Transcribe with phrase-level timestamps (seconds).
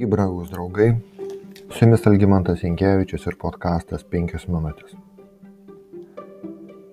[0.00, 0.94] Sveiki, brangūs draugai.
[1.68, 4.94] Su jumis Algymantas Jankievičius ir podkastas 5 minutės.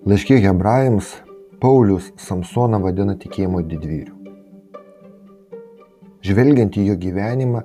[0.04, 1.14] Laiškė hebrajams
[1.56, 4.12] Paulius Samsoną vadina tikėjimo didvyriu.
[6.20, 7.64] Žvelgiant į jo gyvenimą,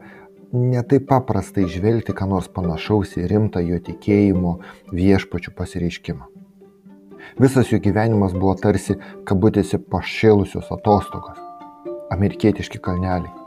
[0.55, 4.57] netaip paprasta išvelgti ką nors panašaus į rimtą jo tikėjimo
[4.95, 6.31] viešpačių pasireiškimą.
[7.43, 8.95] Visas jo gyvenimas buvo tarsi
[9.27, 11.35] kabutėse pašėlusios atostogos,
[12.15, 13.42] amerikietiški kalneliai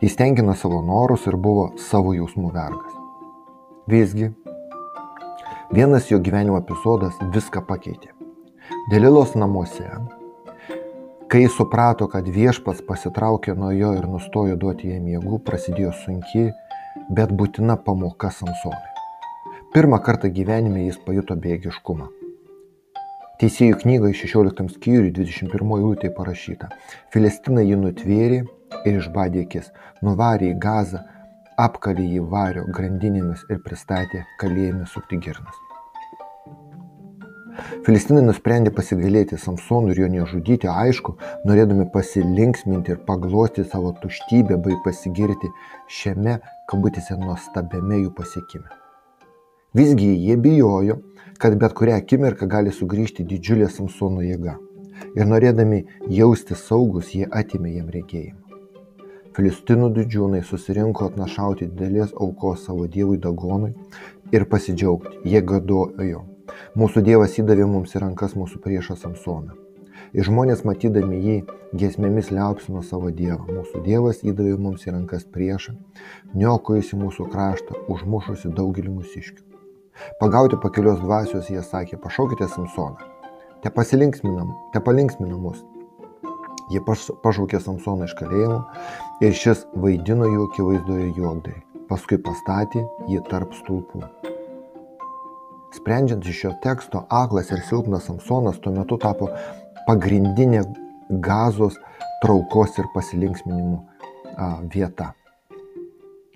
[0.00, 2.94] Jis tenkino savo norus ir buvo savo jausmų vergas.
[3.88, 4.30] Visgi,
[5.72, 8.12] vienas jo gyvenimo epizodas viską pakeitė.
[8.92, 9.88] Delilos namuose,
[11.32, 16.50] kai suprato, kad viešpats pasitraukė nuo jo ir nustojo duoti jam jėgų, prasidėjo sunki,
[17.08, 18.94] bet būtina pamoka Samsonui.
[19.74, 22.08] Pirmą kartą gyvenime jis pajuto bėgiškumą.
[23.38, 26.72] Teisėjų knygoje 16 skyriui 21 eilutė parašyta.
[27.14, 28.40] Filistinai jį nutvėrė
[28.84, 29.70] ir išbadė akis,
[30.02, 31.04] nuvarė į gazą,
[31.58, 35.64] apkalė jį vario grandinėmis ir pristatė kalėjime sukti girnas.
[37.86, 41.16] Filistinai nusprendė pasigailėti Samsonų ir jo nežudyti, aišku,
[41.48, 45.50] norėdami pasilinksminti ir paglosti savo tuštybę bei pasigirti
[45.98, 46.38] šiame,
[46.70, 48.68] kabutėse, nuostabiame jų pasiekime.
[49.74, 51.00] Visgi jie bijojo,
[51.42, 54.56] kad bet kurią akimirką gali sugrįžti didžiulė Samsono jėga.
[55.18, 58.47] Ir norėdami jausti saugus, jie atimė jam regėjimą.
[59.38, 63.68] Filistinų didžiūnai susirinko atnašauti didelės aukos savo dievui Dagonui
[64.34, 65.20] ir pasidžiaugti.
[65.30, 66.24] Jie gadojo.
[66.74, 69.54] Mūsų dievas įdavė mums į rankas mūsų priešą Samsoną.
[70.10, 71.36] Ir žmonės matydami jį
[71.70, 73.46] giesmėmis liaupsino savo dievą.
[73.60, 75.78] Mūsų dievas įdavė mums į rankas priešą,
[76.34, 79.42] niokojusi mūsų kraštą, užmušusi daugelį mūsiškių.
[80.18, 83.12] Pagauti pakelios dvasios jie sakė, pašaukite Samsoną.
[83.62, 85.62] Te pasilinksminam, te palinksminam mus.
[86.68, 88.58] Jie pašaukė Samsoną iš kalėjimo
[89.24, 91.56] ir šis vaidino jų akivaizdoje juokdai.
[91.88, 94.02] Paskui pastatė jį tarp stulpų.
[95.76, 99.30] Sprendžiant iš šio teksto, aklas ir silpnas Samsonas tuo metu tapo
[99.86, 100.66] pagrindinė
[101.24, 101.78] gazos
[102.22, 103.78] traukos ir pasilinksminimų
[104.72, 105.14] vieta.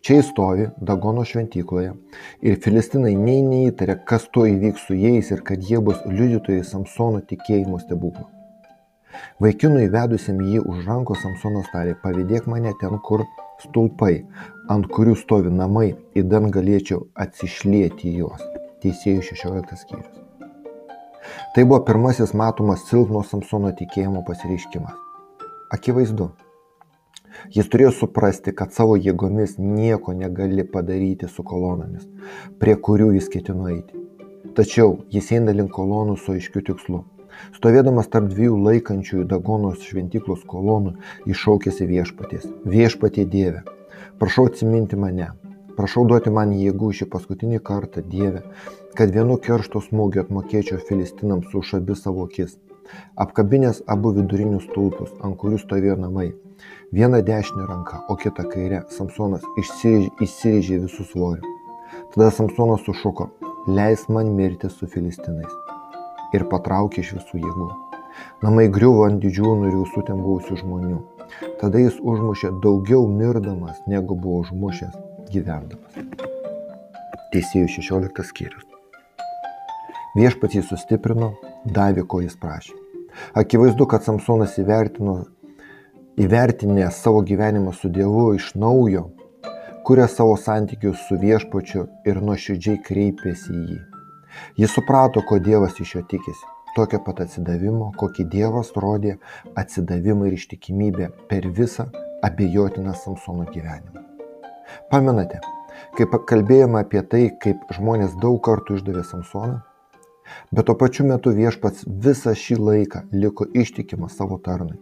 [0.03, 1.93] Čia jis stovi Dagono šventykloje
[2.43, 7.21] ir filistinai nei neįtarė, kas to įvyks su jais ir kad jie bus liudytojai Samsono
[7.23, 8.42] tikėjimo stebuklų.
[9.43, 13.25] Vaikinui vedusiam jį už rankos Samsonas tarė, pavydėk mane ten, kur
[13.63, 14.25] stulpai,
[14.73, 18.45] ant kurių stovi namai, įdan galėčiau atsišlėti juos.
[18.83, 20.23] Teisėjų 16 skyrius.
[21.55, 24.97] Tai buvo pirmasis matomas silpno Samsono tikėjimo pasireiškimas.
[25.73, 26.33] Akivaizdu,
[27.53, 32.05] Jis turėjo suprasti, kad savo jėgomis nieko negali padaryti su kolonomis,
[32.61, 33.99] prie kurių jis ketino eiti.
[34.57, 37.03] Tačiau jis eina link kolonų su aiškiu tikslu.
[37.57, 40.97] Stovėdamas tarp dviejų laikančiųjų Dagonos šventyklos kolonų,
[41.31, 42.49] iššaukėsi viešpaties.
[42.75, 43.63] Viešpatie Dieve,
[44.21, 45.31] prašau atsiminti mane,
[45.79, 48.45] prašau duoti man jėgų šį paskutinį kartą, Dieve,
[48.99, 52.59] kad vienu keršto smūgiu atmokėčiau filistinams už abi savo akis.
[53.17, 56.33] Apkabinės abu vidurinius stulpus, ant kurių stovėjo namai,
[56.93, 61.53] Viena dešinė ranka, o kita kairė Samsonas įsirėžė visų svorių.
[62.13, 63.31] Tada Samsonas sušuko,
[63.79, 65.55] leis man mirti su filistinais.
[66.37, 67.69] Ir patraukė iš visų jėgų.
[68.45, 71.01] Namai griuvo ant didžiųjų ir visų ten buvusių žmonių.
[71.61, 74.97] Tada jis užmušė daugiau mirdamas, negu buvo užmušęs
[75.33, 76.01] gyvendamas.
[77.33, 78.67] Teisėjų 16 skyrius.
[80.17, 81.33] Viešpats jį sustiprino,
[81.65, 82.75] davė, ko jis prašė.
[83.37, 85.23] Akivaizdu, kad Samsonas įvertino
[86.17, 89.07] įvertinę savo gyvenimą su Dievu iš naujo,
[89.85, 93.81] kuria savo santykius su viešpačiu ir nuoširdžiai kreipėsi į jį.
[94.61, 96.45] Jis suprato, ko Dievas iš jo tikisi.
[96.77, 99.19] Tokio pat atsidavimo, kokį Dievas rodė
[99.61, 101.89] atsidavimą ir ištikimybę per visą
[102.25, 104.07] abejotiną Samsono gyvenimą.
[104.93, 105.43] Pamenate,
[105.99, 109.59] kaip kalbėjome apie tai, kaip žmonės daug kartų išdavė Samsoną,
[110.53, 114.81] bet tuo pačiu metu viešpats visą šį laiką liko ištikimas savo tarnui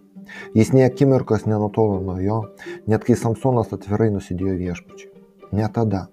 [0.54, 2.38] Jis nie akimirkos nenutolo nuo jo,
[2.86, 5.10] net kai Samsonas atvirai nusidėjo viešpačiui.
[5.56, 6.06] Ne tada,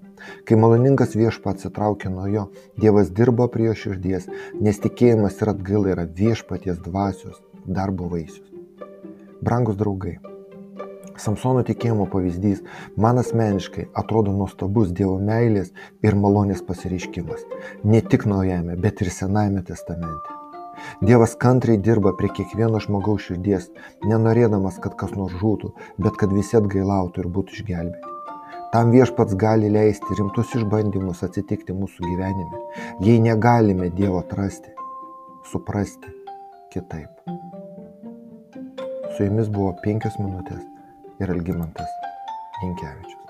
[0.48, 2.48] kai maloningas viešpats atsitraukė nuo jo,
[2.80, 4.30] Dievas dirbo prie jo širdies,
[4.62, 8.48] nes tikėjimas ir atgaila yra viešpaties dvasios darbo vaisius.
[9.44, 10.18] Brangus draugai,
[11.18, 12.60] Samsono tikėjimo pavyzdys
[13.04, 15.72] man asmeniškai atrodo nuostabus Dievo meilės
[16.06, 17.46] ir malonės pasireiškimas.
[17.84, 20.36] Ne tik naujame, bet ir senajame testamente.
[21.02, 23.72] Dievas kantriai dirba prie kiekvieno žmogaus širdies,
[24.06, 25.74] nenorėdamas, kad kas nors žūtų,
[26.06, 28.17] bet kad visi atgailautų ir būtų išgelbėti.
[28.72, 32.64] Tam viešpats gali leisti rimtus išbandymus atsitikti mūsų gyvenime,
[33.06, 34.74] jei negalime Dievo atrasti,
[35.52, 36.12] suprasti
[36.74, 37.24] kitaip.
[39.16, 40.66] Su jumis buvo penkios minutės
[41.24, 41.96] ir Algymantas
[42.62, 43.27] Jankievičius.